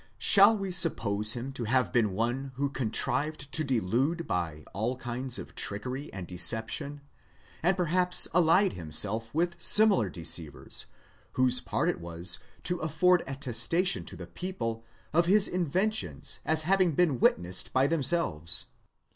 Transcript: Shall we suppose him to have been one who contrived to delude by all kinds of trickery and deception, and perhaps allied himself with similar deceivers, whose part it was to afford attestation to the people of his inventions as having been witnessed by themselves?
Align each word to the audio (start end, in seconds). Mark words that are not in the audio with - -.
Shall 0.17 0.57
we 0.57 0.71
suppose 0.71 1.33
him 1.33 1.53
to 1.53 1.65
have 1.65 1.93
been 1.93 2.13
one 2.13 2.53
who 2.55 2.71
contrived 2.71 3.51
to 3.51 3.63
delude 3.63 4.25
by 4.25 4.65
all 4.73 4.97
kinds 4.97 5.37
of 5.37 5.53
trickery 5.53 6.11
and 6.11 6.25
deception, 6.25 7.01
and 7.61 7.77
perhaps 7.77 8.27
allied 8.33 8.73
himself 8.73 9.31
with 9.31 9.61
similar 9.61 10.09
deceivers, 10.09 10.87
whose 11.33 11.61
part 11.61 11.87
it 11.87 11.99
was 12.01 12.39
to 12.63 12.79
afford 12.79 13.21
attestation 13.27 14.03
to 14.05 14.15
the 14.15 14.25
people 14.25 14.83
of 15.13 15.27
his 15.27 15.47
inventions 15.47 16.39
as 16.45 16.63
having 16.63 16.93
been 16.93 17.19
witnessed 17.19 17.71
by 17.71 17.85
themselves? 17.85 18.65